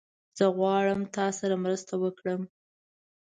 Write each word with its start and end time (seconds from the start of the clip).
زه 0.37 0.45
غواړم 0.57 0.99
تاسره 1.15 1.55
مرسته 1.63 1.93
وکړم 2.03 2.41